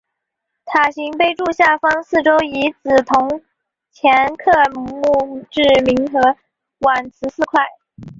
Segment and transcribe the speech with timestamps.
[0.65, 3.39] 塔形碑柱下方四周以紫铜
[3.93, 6.35] 嵌刻墓志铭和
[6.79, 7.63] 挽词四块。